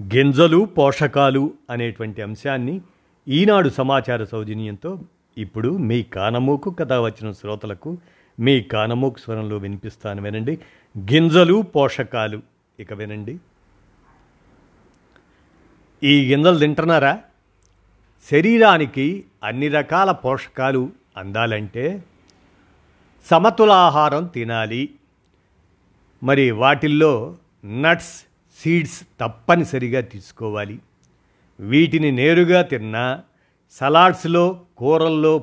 [0.00, 2.80] గింజలు పోషకాలు అనేటువంటి అంశాన్ని
[3.28, 4.98] ఈనాడు సమాచార సౌజన్యంతో
[5.38, 7.98] ఇప్పుడు మీ కానమూకు కథ వచ్చిన శ్రోతలకు
[8.40, 10.58] మీ కానమూకు స్వరంలో వినిపిస్తాను వినండి.
[10.98, 12.42] గింజలు పోషకాలు
[12.80, 13.38] ఇక వినండి.
[16.02, 17.22] ఈ గింజలు తింటున్నారా?
[18.30, 22.04] శరీరానికి అన్ని రకాల పోషకాలు అందాలంటే
[23.24, 24.90] సమతులాహారం తినాలి.
[26.22, 28.29] మరి వాటిల్లో నట్స్
[28.60, 30.78] సీడ్స్ తప్పనిసరిగా తీసుకోవాలి.
[31.60, 33.22] వీటిని నేరుగా తిన్నా
[33.70, 35.38] సలాడ్స్లో కూరల్లో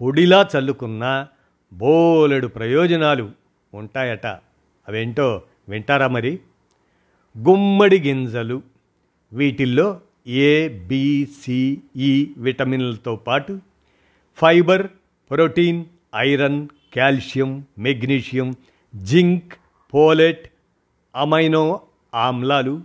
[0.00, 1.28] పొడిలా చల్లుకున్నా
[1.72, 3.30] బోలెడు ప్రయోజనాలు
[3.74, 4.26] ఉంటాయట.
[4.88, 6.40] అవేంటో వింటారా మరి?
[7.38, 8.62] గుమ్మడి గింజలు
[9.32, 13.60] వీటిల్లో ఏ బిసిఈ విటమిన్లతో పాటు
[14.36, 14.86] fibre
[15.30, 15.84] protein
[16.16, 18.54] iron calcium magnesium
[18.96, 19.52] zinc
[19.94, 20.52] folate
[21.16, 21.80] amino
[22.14, 22.82] ఆమ్లాలు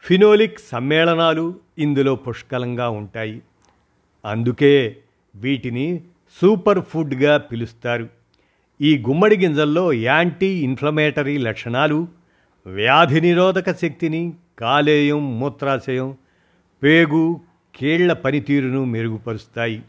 [0.00, 3.42] ఫినోలిక్ సమ్మేళనాలు ఇందులో పుష్కలంగా ఉంటాయి.
[4.24, 4.96] అందుకే
[5.34, 6.00] వీటిని
[6.42, 8.08] సూపర్ ఫుడ్గా పిలుస్తారు.
[8.80, 12.08] ఈ గుమ్మడి గింజల్లో యాంటీ ఇన్ఫ్లమేటరీ లక్షణాలు
[12.66, 16.16] వ్యాధి నిరోధక శక్తిని కాలేయం మూత్రాశయం
[16.82, 17.40] పేగు
[17.76, 19.82] కీళ్ళ పనితీరును మెరుగుపరుస్తాయి.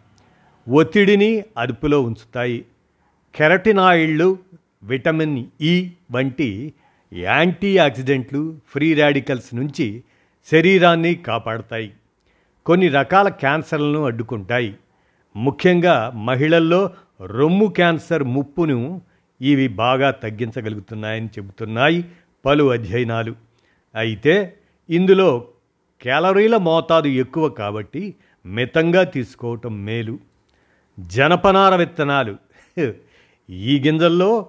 [0.69, 2.65] ఒత్తిడిని అదుపులో ఉంచుతాయి.
[3.35, 4.37] కెరటినాయిళ్ళు
[4.83, 6.73] విటమిన్ ఇ వంటి
[7.13, 10.03] యాంటీ ఆక్సిడెంట్లు ఫ్రీ రాడికల్స్ నుంచి
[10.51, 11.93] శరీరాన్ని కాపాడతాయి.
[12.65, 14.75] కొన్ని రకాల క్యాన్సర్లను అడ్డుకుంటాయి.
[15.35, 16.89] ముఖ్యంగా మహిళల్లో
[17.25, 19.01] రొమ్ము క్యాన్సర్ ముప్పును
[19.41, 22.05] ఇవి బాగా తగ్గించగలుగుతున్నాయని చెబుతున్నాయి
[22.45, 23.35] పలు అధ్యయనాలు.
[23.95, 24.57] అయితే
[24.89, 25.47] ఇందులో
[26.01, 28.15] క్యాలరీల మోతాదు ఎక్కువ కాబట్టి
[28.45, 30.19] మితంగా తీసుకోవటం మేలు.
[30.99, 32.37] జనపనార విత్తనాలు.
[33.49, 34.47] ఈ గింజల్లో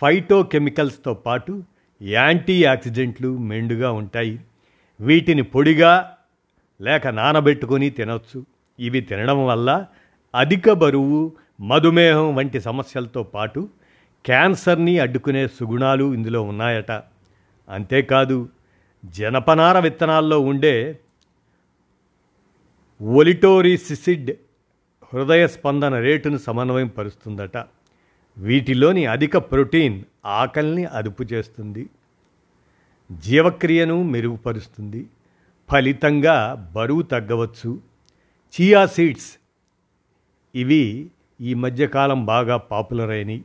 [0.00, 1.62] ఫైటోకెమికల్స్తో పాటు
[2.04, 4.38] యాంటీ ఆక్సిడెంట్లు మెండుగా ఉంటాయి.
[5.00, 6.16] వీటిని పొడిగా
[6.80, 8.46] లేక నానబెట్టుకొని తినవచ్చు
[8.78, 9.86] ఇవి తినడం వల్ల
[10.34, 13.68] అధిక బరువు మధుమేహం వంటి సమస్యలతో పాటు
[14.24, 16.92] క్యాన్సర్ని అడ్డుకునే సుగుణాలు ఇందులో ఉన్నాయట.
[17.68, 18.48] అంతేకాదు
[19.04, 20.98] జనపనార విత్తనాల్లో ఉండే
[23.00, 24.30] ఒలిటోరిసిసిడ్
[25.14, 27.56] హృదయ స్పందన రేటును సమన్వయం పరుస్తుందట
[28.38, 31.88] వీటిలోని అధిక ప్రోటీన్ ఆకలిని అదుపు చేస్తుంది.
[33.12, 35.06] జీవక్రియను మెరుగుపరుస్తుంది.
[35.70, 37.80] ఫలితంగా బరువు తగ్గవచ్చు.
[38.54, 39.38] చియా సీడ్స్
[40.54, 43.44] ఇవి ఈ మధ్యకాలం బాగా పాపులర్ అయినాయి.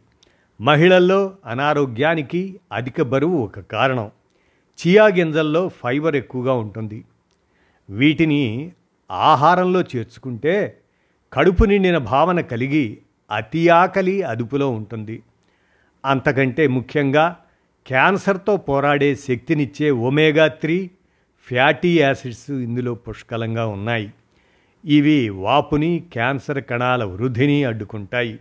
[0.61, 4.11] మహిళల్లో అనారోగ్యానికి అధిక బరువు ఒక కారణం.
[4.87, 7.05] చియా గింజల్లో ఫైబర్ ఎక్కువగా ఉంటుంది.
[7.89, 8.71] వీటిని
[9.11, 10.81] ఆహారంలో చేర్చుకుంటే
[11.33, 12.97] కడుపు నిండిన భావన కలిగి
[13.31, 15.23] అతి ఆకలి అదుపులో ఉంటుంది.
[16.05, 17.37] అంతకంటే ముఖ్యంగా
[17.87, 20.89] క్యాన్సర్తో పోరాడే శక్తినిచ్చే ఒమేగా త్రీ
[21.47, 24.13] ఫ్యాటీ యాసిడ్స్ ఇందులో పుష్కలంగా ఉన్నాయి.
[24.85, 28.39] ఇవి వాపుని క్యాన్సర్ కణాల వృద్ధిని అడ్డుకుంటాయి.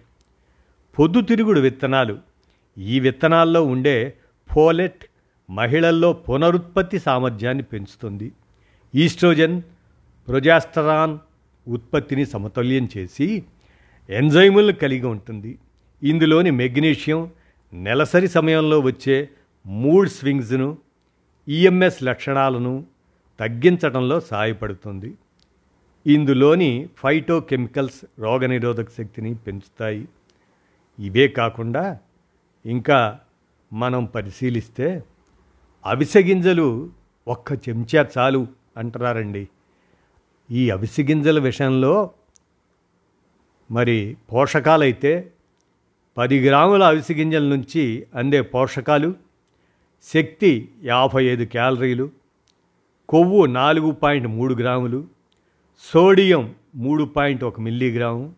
[0.98, 2.18] పొద్దుతిరుగుడు విత్తనాలు.
[2.78, 4.14] ఈ విత్తనాల్లో ఉండే
[4.52, 5.04] ఫోలెట్
[5.50, 8.32] మహిళల్లో పునరుత్పత్తి సామర్థ్యాన్ని పెంచుతుంది.
[8.94, 9.62] ఈస్ట్రోజన్
[10.28, 11.18] ప్రొజాస్టరాన్
[11.68, 13.44] ఉత్పత్తిని సమతుల్యం చేసి
[14.10, 15.58] ఎంజైములను కలిగి ఉంటుంది.
[16.02, 17.30] ఇందులోని మెగ్నీషియం
[17.72, 19.28] నెలసరి సమయంలో వచ్చే
[19.66, 20.78] మూడ్ స్వింగ్స్ను
[21.48, 22.86] ఈఎంఎస్ లక్షణాలను
[23.40, 25.14] తగ్గించడంలో సహాయపడుతుంది.
[26.06, 30.08] ఇందులోని ఫైటోకెమికల్స్ రోగనిరోధక శక్తిని పెంచుతాయి.
[30.98, 31.98] ఇవే కాకుండా
[32.66, 33.18] ఇంకా
[33.72, 35.02] మనం పరిశీలిస్తే
[35.86, 36.90] అవిసె గింజలు
[37.28, 39.48] ఒక్క చెంచా చాలు అంటున్నారండి.
[40.50, 42.10] ఈ అవిసె గింజల విషయంలో
[43.70, 45.30] మరి పోషకాలైతే
[46.16, 49.14] పది గ్రాముల అవిసె గింజల నుంచి అందే పోషకాలు
[50.02, 52.10] శక్తి యాభై ఐదు క్యాలరీలు
[53.08, 55.04] కొవ్వు నాలుగు పాయింట్ మూడు గ్రాములు
[55.84, 58.34] సోడియం మూడు పాయింట్ ఒక మిల్లీగ్రాము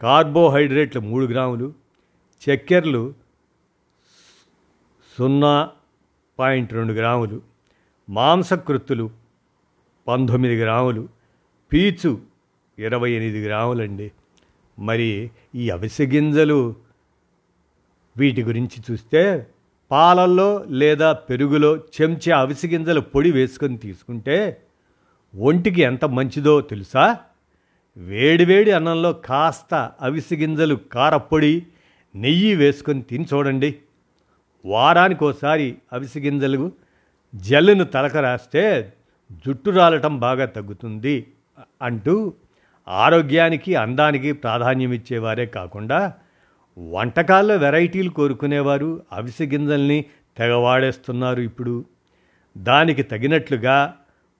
[0.00, 1.72] కార్బోహైడ్రేట్లు మూడు గ్రాములు
[2.42, 3.14] చక్కెరలు
[5.18, 5.70] సున్నా
[6.38, 7.42] పాయింట్ రెండు గ్రాములు
[8.08, 9.10] మాంసకృత్తులు
[10.08, 11.08] పంతొమ్మిది గ్రాములు
[11.72, 12.20] పీచు
[12.78, 14.12] ఇరవై ఎనిమిది గ్రాములండి.
[14.78, 16.74] మరి ఈ అవిసె గింజలు
[18.16, 19.46] వీటి గురించి చూస్తే
[19.90, 24.60] పాలల్లో లేదా పెరుగులో చెంచా అవిసె గింజల పొడి వేసుకొని తీసుకుంటే
[25.36, 27.18] ఒంటికి ఎంత మంచిదో తెలుసా?
[27.96, 31.66] వేడివేడి అన్నంలో కాస్త అవిసె గింజలు కారపొడి
[32.14, 33.78] నెయ్యి వేసుకొని తిని చూడండి.
[34.64, 35.76] వారానికి ఒకసారి
[36.18, 36.72] గింజలు
[37.34, 38.92] జల్లును తలక రాస్తే
[39.32, 41.26] జుట్టు రాలటం బాగా తగ్గుతుంది
[41.82, 42.32] అంటూ
[42.88, 46.12] ఆరోగ్యానికి అందానికి ప్రాధాన్యం ఇచ్చేవారే కాకుండా
[46.78, 49.02] వంటకాల్లో వెరైటీలు కోరుకునేవారు.
[49.12, 50.04] అవిసె గింజల్ని
[50.36, 51.84] తెగవాడేస్తున్నారు ఇప్పుడు.
[52.58, 53.96] దానికి తగినట్లుగా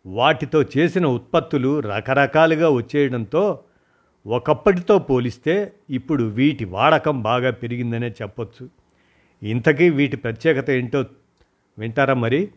[0.06, 3.61] వాటితో చేసిన ఉత్పత్తులు రకరకాలుగా వచ్చేయడంతో
[4.26, 8.69] ఒకప్పటితో పోలిస్తే ఇప్పుడు వీటి వాడకం బాగా పెరిగిందనే చెప్పొచ్చు.
[9.43, 11.05] ఇంతకీ వీటి ప్రత్యేకత ఏంటో
[11.79, 12.49] వింటారా మరి?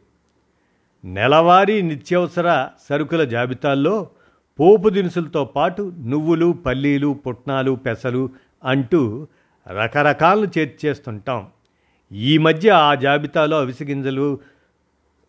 [1.06, 4.10] నెలవారీ నిత్యవసర సరుకుల జాబితాల్లో
[4.60, 8.30] పోపు దినుసులతో పాటు నువ్వులు పల్లీలు పుట్నాలు పెసలు
[8.64, 9.28] అంటూ
[9.68, 11.48] రకరకాలను చేర్చేస్తుంటాం
[12.12, 14.40] ఈ మధ్య ఆ జాబితాలో అవిసగింజలు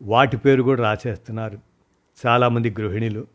[0.02, 1.58] వాటి పేరు కూడా రాసేస్తున్నారు.
[2.26, 3.26] చాలామంది గృహిణులు.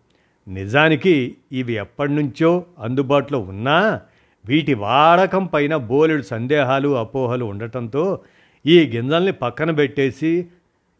[0.47, 4.01] నిజానికి ఇవి ఎప్పటి నుంచో అందుబాటులో ఉన్నా
[4.45, 8.19] వీటి వాడకం పైన బోలెడు సందేహాలు అపోహలు ఉండటంతో
[8.65, 10.47] ఈ గింజల్ని పక్కన పెట్టేసి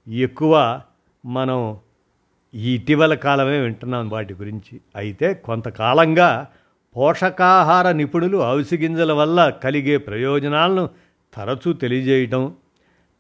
[0.08, 0.82] ఎక్కువ
[1.26, 1.78] మనం
[2.54, 4.82] ఇటీవల కాలమే వింటున్నాం వాటి గురించి.
[4.96, 6.48] అయితే కొంతకాలంగా
[6.96, 10.90] పోషకాహార నిపుణులు అవిసి గింజల వల్ల కలిగే ప్రయోజనాలను
[11.34, 12.56] తరచూ తెలియజేయటం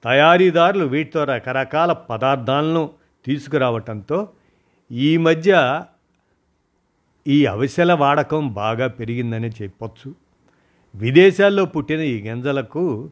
[0.03, 2.89] తయారీదారులు వీటితో రకరకాల పదార్థాలను
[3.25, 4.27] తీసుకురావటంతో
[4.91, 5.83] ఈ మధ్య
[7.27, 10.15] ఈ అవిసెల వాడకం బాగా పెరిగిందని చెప్పొచ్చు.
[10.95, 13.09] విదేశాల్లో పుట్టిన ఈ గింజలకు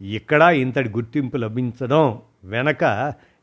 [0.00, 2.84] ఇక్కడ ఇంతటి గుర్తింపు లభించడం వెనక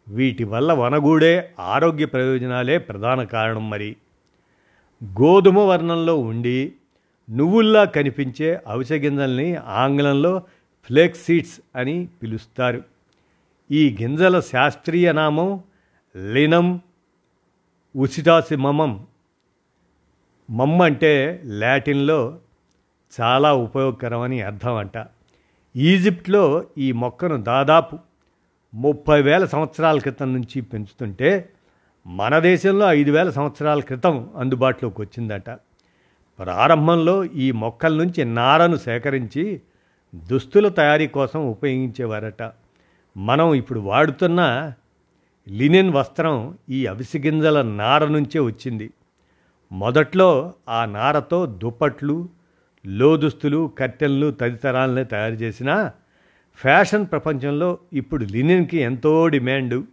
[0.09, 3.95] వీటి వల్ల వనగూడే ఆరోగ్య ప్రయోజనాలే ప్రధాన కారణం మరి.
[5.03, 6.73] గోధుమ వర్ణంలో ఉండి
[7.29, 10.43] నువ్వుల్లా కనిపించే అవిసె గింజల్ని ఆంగ్లంలో
[10.85, 12.83] ఫ్లేక్స్ సీడ్స్ అని పిలుస్తారు.
[13.71, 15.63] ఈ గింజల శాస్త్రీయ నామం
[16.33, 16.81] లినం
[17.95, 19.07] ఉసిటాసిమమం.
[20.49, 22.39] మమ్ అంటే లాటిన్లో
[23.21, 25.05] చాలా ఉపయోగకరమని అర్థం అంట.
[25.75, 27.99] ఈజిప్ట్లో ఈ మొక్కను దాదాపు
[28.73, 31.49] ముప్పై వేల సంవత్సరాల క్రితం నుంచి పెంచుతుంటే
[32.07, 35.49] మన దేశంలో ఐదు వేల సంవత్సరాల క్రితం అందుబాటులోకి వచ్చిందట.
[36.39, 39.61] ప్రారంభంలో ఈ మొక్కల నుంచి నారను సేకరించి
[40.15, 42.51] దుస్తుల తయారీ కోసం ఉపయోగించేవారట.
[43.17, 44.73] మనం ఇప్పుడు వాడుతున్న
[45.49, 48.91] లినెన్ వస్త్రం ఈ అవిసిగింజల నార నుంచే వచ్చింది.
[49.71, 52.29] మొదట్లో ఆ నారతో దుప్పట్లు
[52.85, 55.91] లోదుస్తులు కట్టెలు తదితరాలని తయారు చేసిన
[56.61, 59.83] ఫ్యాషన్ ప్రపంచంలో ఇప్పుడు లినిన్కి ఎంతో డిమాండు.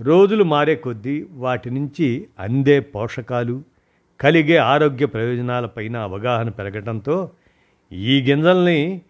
[0.00, 3.62] రోజులు మారే కొద్దీ వాటి నుంచి అందే పోషకాలు
[4.20, 7.30] కలిగే ఆరోగ్య ప్రయోజనాలపైన అవగాహన పెరగడంతో
[7.92, 9.00] ఈ గింజల్ని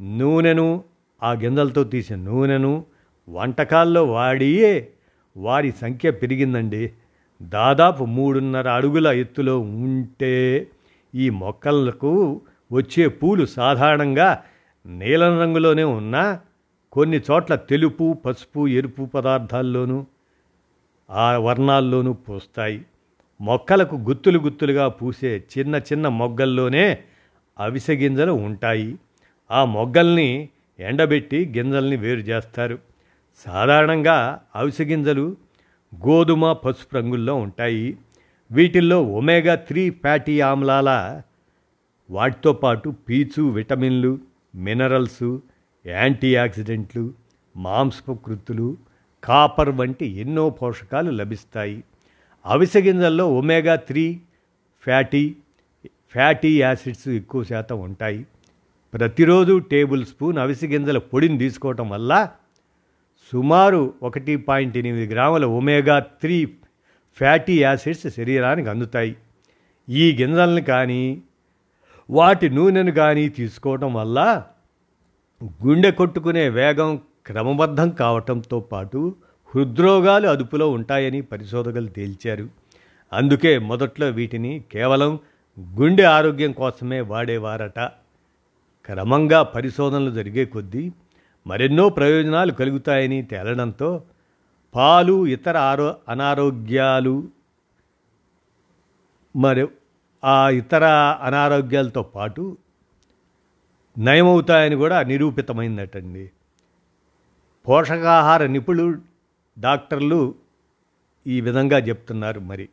[0.00, 0.84] నూనెను
[1.22, 2.84] ఆ గింజలతో తీసిన నూనెను
[3.28, 4.88] వంటకాల్లో వాడియే
[5.36, 6.92] వారి సంఖ్య పెరిగిందండి.
[7.42, 10.66] దాదాపు మూడున్నర అడుగుల ఎత్తులో ఉంటే
[11.14, 12.40] ఈ మొక్కలకు
[12.72, 14.44] వచ్చే పూలు సాధారణంగా
[14.86, 16.40] నీలం రంగులోనే ఉన్నా
[16.92, 20.06] కొన్ని చోట్ల తెలుపు పసుపు ఎరుపు పదార్థాల్లోనూ
[21.10, 22.84] ఆ వర్ణాల్లోనూ పూస్తాయి.
[23.40, 26.98] మొక్కలకు గుత్తులు గుత్తులుగా పూసే చిన్న చిన్న మొగ్గల్లోనే
[27.58, 28.98] అవిసె గింజలు ఉంటాయి.
[29.50, 30.48] ఆ మొగ్గల్ని
[30.78, 32.78] ఎండబెట్టి గింజల్ని వేరు చేస్తారు.
[33.46, 35.36] సాధారణంగా అవిసె గింజలు
[35.94, 37.98] గోధుమ పసుపు రంగుల్లో ఉంటాయి.
[38.52, 41.22] వీటిల్లో ఒమేగా త్రీ ఫ్యాటీ ఆమ్లాల
[42.10, 44.18] వాటితో పాటు పీచు విటమిన్లు
[44.54, 45.38] మినరల్స్
[45.86, 47.14] యాంటీ ఆక్సిడెంట్లు
[47.56, 48.76] మాంసకృత్తులు
[49.24, 51.84] కాపర్ వంటి ఎన్నో పోషకాలు లభిస్తాయి.
[52.46, 54.20] అవిసె గింజల్లో omega three
[54.82, 55.36] fatty
[56.12, 58.26] fatty acids ఎక్కువ శాతం ఉంటాయి.
[58.94, 62.28] ప్రతిరోజు టేబుల్ స్పూన్ అవిసె గింజల పొడిని తీసుకోవటం వల్ల
[63.32, 66.46] సుమారు ఒకటి పాయింట్ ఎనిమిది గ్రాముల ఒమేగా త్రీ
[67.16, 69.16] ఫ్యాటీ యాసిడ్స్ శరీరానికి అందుతాయి.
[69.88, 71.22] ఈ గింజల్ని కానీ
[72.10, 74.44] వాటి నూనెను కానీ తీసుకోవటం వల్ల
[75.64, 79.14] గుండె కొట్టుకునే వేగం క్రమబద్ధం కావటంతో పాటు
[79.54, 82.48] హృద్రోగాలు అదుపులో ఉంటాయని పరిశోధకులు తేల్చారు.
[83.12, 85.18] అందుకే మొదట్లో వీటిని కేవలం
[85.60, 87.78] గుండె ఆరోగ్యం కోసమే వాడేవారట.
[88.84, 90.92] క్రమంగా పరిశోధనలు జరిగే కొద్దీ
[91.46, 94.02] మరెన్నో ప్రయోజనాలు కలుగుతాయని తేలడంతో
[94.74, 97.28] పాలు ఇతర ఆరో అనారోగ్యాలు
[99.36, 99.66] మరి
[100.24, 100.84] ఆ ఇతర
[101.22, 102.56] అనారోగ్యాలతో పాటు
[103.98, 106.30] నయమవుతాయని కూడా నిరూపితమైందటండి.
[107.68, 108.98] పోషకాహార నిపుణులు
[109.58, 110.34] డాక్టర్లు
[111.26, 112.68] ఈ విధంగా చెప్తున్నారు మరి.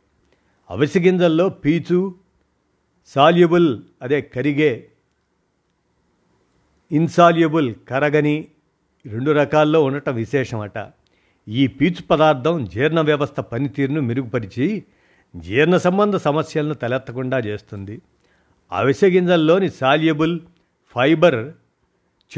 [0.70, 2.14] అవిసి గింజల్లో పీచు
[3.06, 4.88] సాల్యుబుల్ అదే కరిగే
[6.92, 8.48] ఇన్సాల్యుబుల్ కరగని
[9.06, 10.90] రెండు రకాల్లో ఉండటం విశేషమట.
[11.48, 14.84] ఈ పీచు పదార్థం జీర్ణ వ్యవస్థ పనితీరును మెరుగుపరిచి
[15.36, 18.02] జీర్ణ సంబంధ సమస్యలను తలెత్తకుండా చేస్తుంది.
[18.72, 20.40] అవిసె గింజల్లోని సాల్యబుల్
[20.94, 21.52] ఫైబర్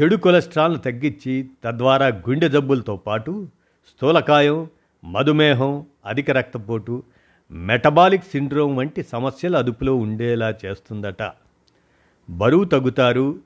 [0.01, 3.47] చెడు కొలెస్ట్రాల్ను తగ్గించి తద్వారా గుండె జబ్బులతో పాటు
[3.87, 4.67] స్థూలకాయం
[5.05, 7.03] మధుమేహం అధిక రక్తపోటు
[7.51, 11.31] మెటబాలిక్ సిండ్రోమ్ వంటి సమస్యలు అదుపులో ఉండేలా చేస్తుందట.
[12.29, 13.39] బరువు తగ్గుతారు.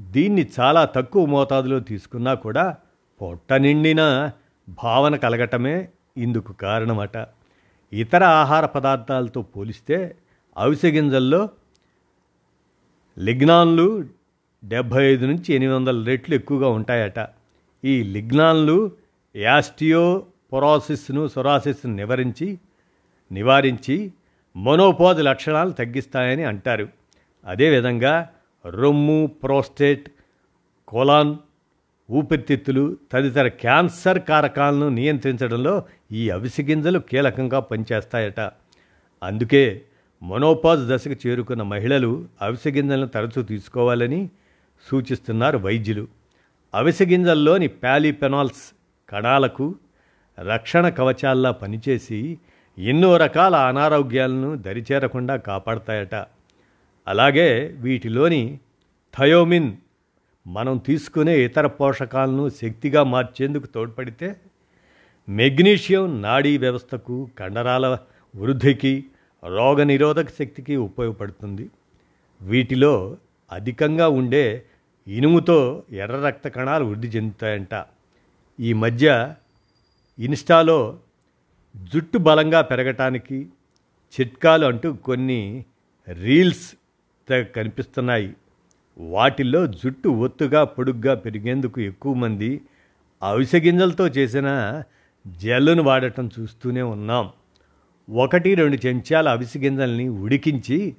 [0.00, 2.76] దీన్ని చాలా తక్కువ మోతాదులో తీసుకున్నా కూడా
[3.22, 4.30] పొట్ట నిండిన
[4.68, 7.16] భావన కలగటమే ఇందుకు కారణమట.
[7.94, 10.16] ఇతర ఆహార పదార్థాలతో పోలిస్తే
[10.56, 11.48] అవిసె గింజల్లో
[13.18, 14.04] లిగ్నాన్లు
[14.64, 17.26] డెబ్భై ఐదు నుంచి ఎనిమిది వందల రెట్లు ఎక్కువగా ఉంటాయట.
[17.84, 18.92] ఈ లిగ్నాన్లు
[19.36, 22.58] యాస్టియో పొరాసిస్ను సొరాసిస్ను నివారించి
[23.32, 24.12] నివారించి
[24.56, 26.88] మొనోపోజ్ లక్షణాలు తగ్గిస్తాయని అంటారు.
[27.46, 28.30] అదేవిధంగా
[28.66, 30.08] రొమ్ము ప్రోస్టేట్
[30.88, 31.36] కోలాన్
[32.10, 35.82] ఊపిరితిత్తులు తదితర క్యాన్సర్ కారకాలను నియంత్రించడంలో
[36.12, 38.40] ఈ అవిసి గింజలు కీలకంగా పనిచేస్తాయట.
[39.22, 39.82] అందుకే
[40.22, 44.30] మొనోపాజ్ దశకు చేరుకున్న మహిళలు అవిసె గింజలను తరచూ తీసుకోవాలని
[44.90, 46.08] సూచిస్తున్నారు వైద్యులు.
[46.74, 48.74] అవిసె గింజల్లోని ప్యాలిపెనాల్స్
[49.10, 49.74] కణాలకు
[50.40, 52.38] రక్షణ కవచాల్లా పనిచేసి
[52.78, 56.14] ఎన్నో రకాల అనారోగ్యాలను దరిచేరకుండా కాపాడతాయట.
[57.08, 58.58] అలాగే వీటిలోని
[59.18, 59.72] థయోమిన్
[60.46, 64.36] మనం తీసుకునే ఇతర పోషకాలను శక్తిగా మార్చేందుకు తోడ్పడితే
[65.28, 67.98] మెగ్నీషియం నాడీ వ్యవస్థకు కండరాల
[68.36, 69.04] వృద్ధికి
[69.44, 71.70] రోగనిరోధక శక్తికి ఉపయోగపడుతుంది.
[72.42, 73.16] వీటిలో
[73.52, 74.64] అధికంగా ఉండే
[75.06, 77.84] ఇనుముతో ఎర్ర రక్త కణాలు వృద్ధి చెందుతాయంట.
[78.60, 79.34] ఈ మధ్య
[80.18, 80.98] ఇన్స్టాలో
[81.76, 83.48] జుట్టు బలంగా పెరగటానికి
[84.14, 85.64] చిట్కాలు అంటూ కొన్ని
[86.08, 86.74] రీల్స్
[87.32, 88.34] కనిపిస్తున్నాయి.
[88.98, 92.60] వాటిల్లో జుట్టు ఒత్తుగా పొడుగ్గా పెరిగేందుకు ఎక్కువ మంది
[93.22, 94.48] అవిసె గింజలతో చేసిన
[95.26, 97.32] జెల్లును వాడటం చూస్తూనే ఉన్నాం.
[98.10, 100.96] ఒకటి రెండు చెంచాల అవిసె గింజల్ని ఉడికించి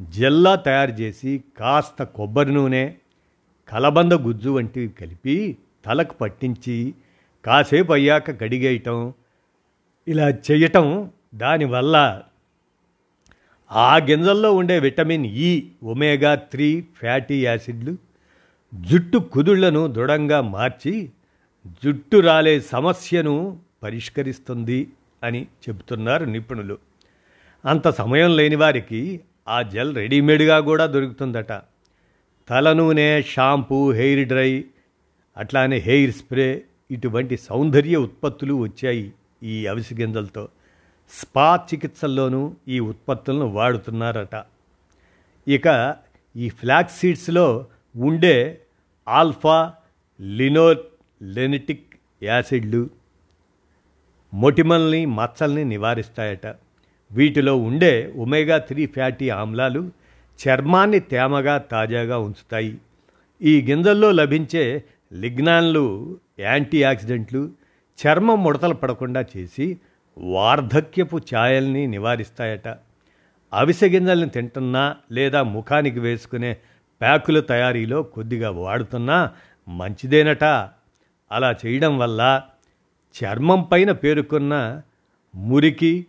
[0.00, 2.94] జెల్లా తయారు చేసి కాస్త కొబ్బరి నూనె
[3.68, 6.94] కలబంద గుజ్జు వంటివి కలిపి తలకు పట్టించి
[7.44, 9.12] కాసేపు అయ్యాక గడిగేయటం
[10.08, 12.22] ఇలా చేయటం దానివల్ల
[13.72, 17.96] ఆ గింజల్లో ఉండే vitamin E omega three fatty యాసిడ్లు
[18.74, 21.10] జుట్టు కుదుళ్ళను దృఢంగా మార్చి
[21.84, 24.88] జుట్టు రాలే సమస్యను పరిష్కరిస్తుంది
[25.22, 26.78] అని చెబుతున్నారు నిపుణులు.
[27.64, 31.52] అంత సమయం లేని వారికి ఆ జెల్ రెడీమేడ్గా కూడా దొరుకుతుందట.
[32.48, 34.64] తల నూనె షాంపూ హెయిర్ డ్రై
[35.36, 40.48] అట్లానే హెయిర్ స్ప్రే ఇటువంటి సౌందర్య ఉత్పత్తులు వచ్చాయి ఈ అవిసి గింజలతో.
[41.10, 44.42] స్పా చికిత్సల్లోనూ ఈ ఉత్పత్తులను వాడుతున్నారట.
[45.48, 45.96] ఇక
[46.36, 48.60] ఈ ఫ్లాక్స్ సీడ్స్లో ఉండే
[49.08, 49.72] ఆల్ఫా
[50.20, 50.76] లినో
[51.22, 52.90] లెనిటిక్ యాసిడ్లు
[54.34, 56.46] మొటిమల్ని మచ్చల్ని నివారిస్తాయట.
[57.12, 59.90] వీటిలో ఉండే ఒమేగా త్రీ ఫ్యాటీ ఆమ్లాలు
[60.46, 62.78] చర్మాన్ని తేమగా తాజాగా ఉంచుతాయి.
[63.42, 67.52] ఈ గింజల్లో లభించే లిగ్నాన్లు యాంటీ ఆక్సిడెంట్లు
[68.06, 69.78] చర్మం ముడతలు పడకుండా చేసి
[70.18, 72.68] వార్ధక్యపు ఛాయల్ని నివారిస్తాయట.
[73.52, 76.56] అవిసె గింజల్ని తింటున్నా లేదా ముఖానికి వేసుకునే
[77.00, 79.32] ప్యాకుల తయారీలో కొద్దిగా వాడుతున్నా
[79.68, 80.44] మంచిదేనట.
[81.32, 82.42] అలా చేయడం వల్ల
[83.14, 84.82] చర్మం పైన పేరుకున్న
[85.34, 86.06] మురికి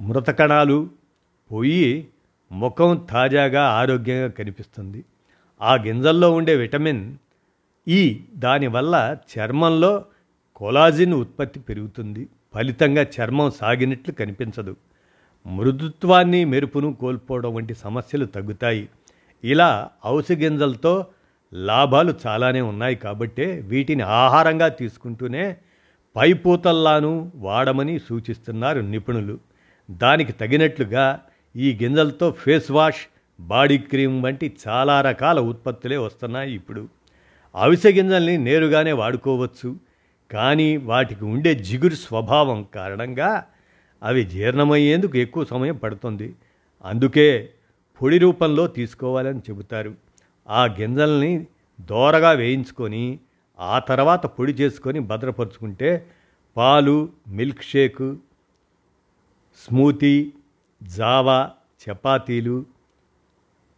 [0.00, 0.90] మృతకణాలు
[1.52, 2.08] పోయి
[2.52, 5.04] ముఖం తాజాగా ఆరోగ్యంగా కనిపిస్తుంది.
[5.62, 7.16] ఆ గింజల్లో ఉండే విటమిన్
[7.88, 10.04] ఈ దానివల్ల చర్మంలో
[10.56, 12.28] కొలాజిన్ ఉత్పత్తి పెరుగుతుంది.
[12.54, 14.76] ఫలితంగా చర్మం సాగినట్లు కనిపించదు.
[15.46, 18.88] మృదుత్వాన్ని మెరుపును కోల్పోవడం వంటి సమస్యలు తగ్గుతాయి.
[19.44, 21.06] ఇలా ఔషధ గింజలతో
[21.54, 25.56] లాభాలు చాలానే ఉన్నాయి కాబట్టే వీటిని ఆహారంగా తీసుకుంటూనే
[26.16, 29.38] పైపూతల్లాను వాడమని సూచిస్తున్నారు నిపుణులు.
[29.90, 31.20] దానికి తగినట్లుగా
[31.56, 33.08] ఈ గింజలతో ఫేస్ వాష్
[33.40, 36.88] బాడీ క్రీమ్ వంటి చాలా రకాల ఉత్పత్తులే వస్తున్నాయి ఇప్పుడు.
[37.54, 39.76] అవిసె గింజల్ని నేరుగానే వాడుకోవచ్చు.
[40.32, 43.44] కానీ వాటికి ఉండే జిగురు స్వభావం కారణంగా
[44.02, 46.34] అవి జీర్ణమయ్యేందుకు ఎక్కువ సమయం పడుతుంది.
[46.84, 47.48] అందుకే
[48.00, 49.94] పొడి రూపంలో తీసుకోవాలని చెబుతారు.
[50.48, 51.46] ఆ గింజల్ని
[51.80, 53.18] దోరగా వేయించుకొని
[53.60, 56.06] ఆ తర్వాత పొడి చేసుకొని భద్రపరుచుకుంటే
[56.56, 58.14] పాలు మిల్క్ షేక్
[59.58, 60.32] స్మూతీ
[60.82, 61.50] జావా
[61.82, 62.66] చపాతీలు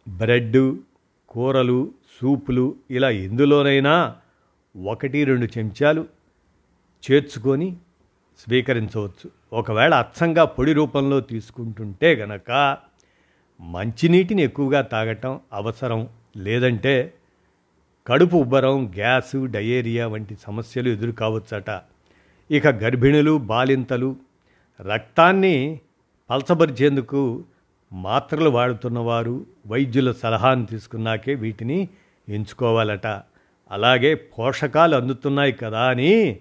[0.07, 0.75] బ్రెడ్
[1.29, 4.15] కూరలు సూపులు ఇలా ఎందులోనైనా
[4.75, 6.07] ఒకటి రెండు చెంచాలు
[7.11, 7.77] చేర్చుకొని
[8.39, 9.31] స్వీకరించవచ్చు.
[9.53, 12.77] ఒకవేళ అచ్చంగా పొడి రూపంలో తీసుకుంటుంటే గనక
[13.59, 16.09] మంచినీటిని ఎక్కువగా తాగటం అవసరం.
[16.37, 17.13] లేదంటే
[18.07, 21.81] కడుపు ఉబ్బరం గ్యాసు డయేరియా వంటి సమస్యలు ఎదురు కావచ్చట
[22.51, 24.15] ఇక గర్భిణులు బాలింతలు
[24.93, 25.79] రక్తాన్ని
[26.29, 27.43] పలసపరిచేందుకు
[27.93, 31.89] మాత్రలు వాడుతున్నవారు వైద్యుల సలహాను తీసుకున్నాకే వీటిని
[32.29, 33.07] ఎంచుకోవాలట.
[33.71, 36.39] అలాగే పోషకాలు అందుతున్నాయి కదా అని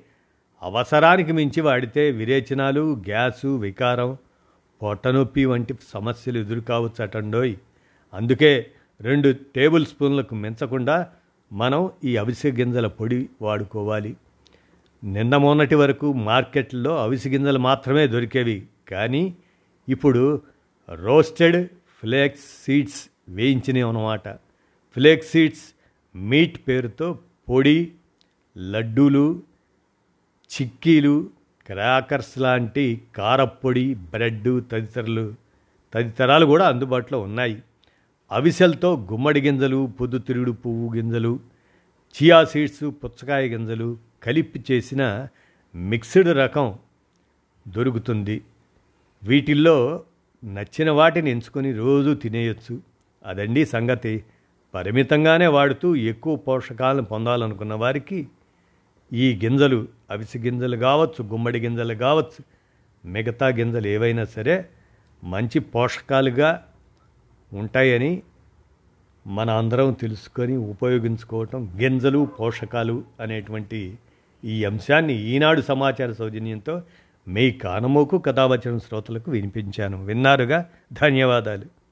[0.64, 4.16] అవసరానికి మించి వాడితే విరేచనాలు గ్యాసు వికారం
[4.82, 7.56] పొట్టనొప్పి వంటి సమస్యలు ఎదురు కావచ్చటండోయ్
[8.14, 11.08] అందుకే రెండు టేబుల్ స్పూన్లకు మించకుండా
[11.52, 14.16] మనం ఈ అవిసె గింజల పొడి వాడుకోవాలి.
[15.04, 18.66] నిన్న మొన్నటి వరకు మార్కెట్లో అవిసె గింజలు మాత్రమే దొరికేవి.
[18.88, 19.34] కానీ
[19.88, 20.42] ఇప్పుడు
[20.94, 21.68] రోస్టెడ్
[22.00, 24.28] ఫ్లేక్స్ సీడ్స్ వేయించినవి అన్నమాట.
[24.94, 25.74] ఫ్లేక్స్ సీడ్స్
[26.16, 27.18] మీట్ పేరుతో
[27.48, 27.92] పొడి
[28.58, 29.42] లడ్డూలు
[30.52, 31.30] చిక్కీలు
[31.66, 35.34] క్రాకర్స్ లాంటి కారప్పొడి బ్రెడ్ తదితరులు
[35.94, 37.62] తదితరాలు కూడా అందుబాటులో ఉన్నాయి.
[38.32, 41.40] అవిసెలతో గుమ్మడి గింజలు పొద్దుతిరుగుడు పువ్వు గింజలు
[42.14, 45.28] చియా సీడ్స్ పుచ్చకాయ గింజలు కలిపి చేసిన
[45.74, 46.78] మిక్స్డ్ రకం
[47.68, 48.42] దొరుకుతుంది.
[49.22, 50.04] వీటిల్లో
[50.44, 52.80] నచ్చిన వాటిని ఎంచుకొని రోజు తినేయచ్చు.
[53.26, 54.24] అదండి సంగతి.
[54.74, 58.28] పరిమితంగానే వాడుతూ ఎక్కువ పోషకాలను పొందాలనుకున్న వారికి
[59.12, 62.44] ఈ గింజలు అవిసె గింజలు కావచ్చు గుమ్మడి గింజలు కావచ్చు
[63.04, 64.68] మిగతా గింజలు ఏవైనా సరే
[65.24, 66.62] మంచి పోషకాలుగా
[67.52, 68.22] ఉంటాయని
[69.26, 73.98] మన అందరం తెలుసుకొని ఉపయోగించుకోవటం గింజలు పోషకాలు అనేటువంటి
[74.44, 76.82] ఈ అంశాన్ని ఈనాడు సమాచార సౌజన్యంతో
[77.28, 80.04] మీ కానమోకు కథావచన శ్రోతలకు వినిపించాను.
[80.04, 80.70] విన్నారుగా?
[80.92, 81.83] ధన్యవాదాలు.